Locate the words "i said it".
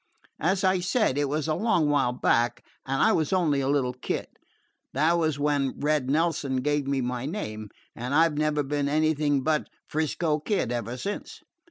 0.63-1.29